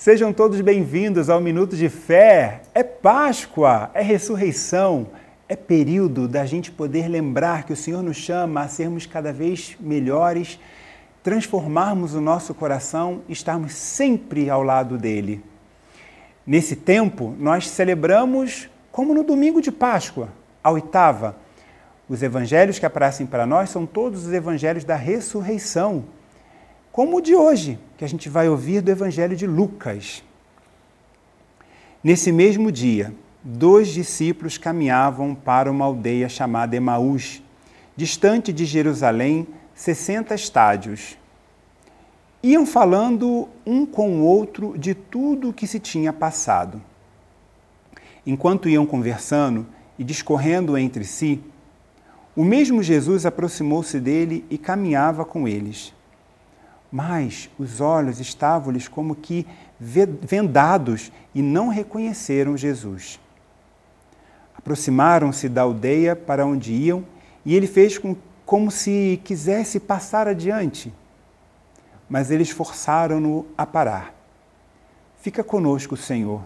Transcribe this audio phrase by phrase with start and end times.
[0.00, 2.62] Sejam todos bem-vindos ao Minuto de Fé.
[2.72, 5.08] É Páscoa, é ressurreição,
[5.46, 9.76] é período da gente poder lembrar que o Senhor nos chama a sermos cada vez
[9.78, 10.58] melhores,
[11.22, 15.44] transformarmos o nosso coração e estarmos sempre ao lado dele.
[16.46, 20.30] Nesse tempo, nós celebramos, como no domingo de Páscoa,
[20.64, 21.36] a oitava.
[22.08, 26.04] Os evangelhos que aparecem para nós são todos os evangelhos da ressurreição
[26.92, 30.24] como o de hoje, que a gente vai ouvir do Evangelho de Lucas.
[32.02, 37.42] Nesse mesmo dia, dois discípulos caminhavam para uma aldeia chamada Emaús,
[37.96, 41.16] distante de Jerusalém, 60 estádios.
[42.42, 46.82] Iam falando um com o outro de tudo o que se tinha passado.
[48.26, 49.64] Enquanto iam conversando
[49.96, 51.40] e discorrendo entre si,
[52.34, 55.94] o mesmo Jesus aproximou-se dele e caminhava com eles
[56.90, 59.46] mas os olhos estavam-lhes como que
[59.78, 63.20] vendados e não reconheceram Jesus.
[64.56, 67.04] Aproximaram-se da aldeia para onde iam
[67.44, 70.92] e ele fez com, como se quisesse passar adiante.
[72.08, 74.12] Mas eles forçaram-no a parar.
[75.20, 76.42] Fica conosco, Senhor.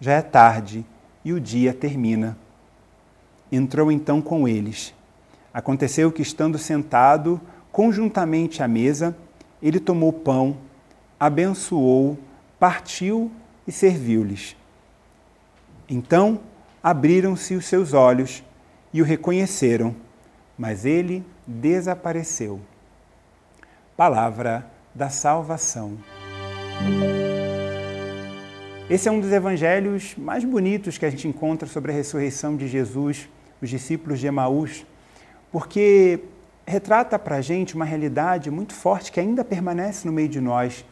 [0.00, 0.86] Já é tarde
[1.24, 2.38] e o dia termina.
[3.50, 4.94] Entrou então com eles.
[5.52, 7.40] Aconteceu que, estando sentado
[7.72, 9.16] conjuntamente à mesa,
[9.62, 10.56] ele tomou pão,
[11.18, 12.18] abençoou,
[12.58, 13.30] partiu
[13.66, 14.56] e serviu-lhes.
[15.88, 16.40] Então
[16.82, 18.42] abriram-se os seus olhos
[18.92, 19.94] e o reconheceram,
[20.56, 22.60] mas ele desapareceu.
[23.96, 25.98] Palavra da salvação.
[28.88, 32.66] Esse é um dos evangelhos mais bonitos que a gente encontra sobre a ressurreição de
[32.66, 33.28] Jesus,
[33.62, 34.84] os discípulos de Emaús,
[35.52, 36.20] porque
[36.70, 40.84] retrata para a gente uma realidade muito forte que ainda permanece no meio de nós.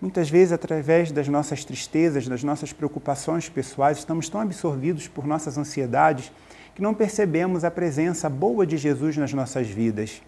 [0.00, 5.56] Muitas vezes, através das nossas tristezas, das nossas preocupações pessoais, estamos tão absorvidos por nossas
[5.56, 6.32] ansiedades
[6.74, 10.22] que não percebemos a presença boa de Jesus nas nossas vidas.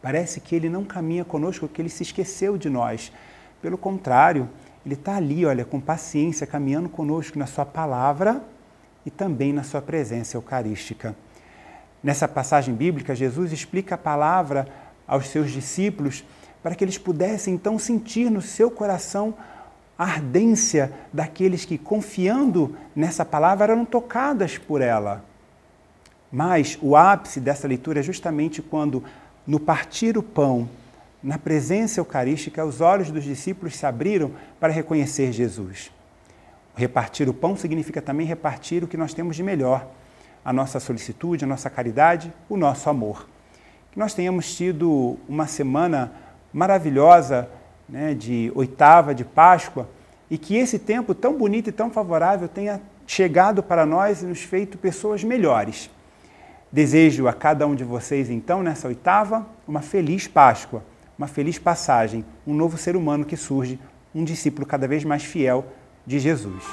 [0.00, 3.12] Parece que ele não caminha conosco, que ele se esqueceu de nós.
[3.60, 4.48] Pelo contrário,
[4.86, 8.42] ele está ali, olha, com paciência, caminhando conosco na sua palavra
[9.04, 11.14] e também na sua presença eucarística.
[12.02, 14.66] Nessa passagem bíblica, Jesus explica a palavra
[15.06, 16.24] aos seus discípulos
[16.62, 19.34] para que eles pudessem então sentir no seu coração
[19.98, 25.22] a ardência daqueles que, confiando nessa palavra, eram tocadas por ela.
[26.32, 29.04] Mas o ápice dessa leitura é justamente quando,
[29.46, 30.70] no partir o pão,
[31.22, 35.90] na presença eucarística, os olhos dos discípulos se abriram para reconhecer Jesus.
[36.74, 39.86] Repartir o pão significa também repartir o que nós temos de melhor
[40.44, 43.28] a nossa solicitude, a nossa caridade, o nosso amor.
[43.92, 46.12] Que nós tenhamos tido uma semana
[46.52, 47.48] maravilhosa
[47.88, 49.88] né, de oitava de Páscoa
[50.30, 54.42] e que esse tempo tão bonito e tão favorável tenha chegado para nós e nos
[54.42, 55.90] feito pessoas melhores.
[56.70, 60.84] Desejo a cada um de vocês, então, nessa oitava, uma feliz Páscoa,
[61.18, 63.78] uma feliz passagem, um novo ser humano que surge,
[64.14, 65.64] um discípulo cada vez mais fiel
[66.06, 66.64] de Jesus.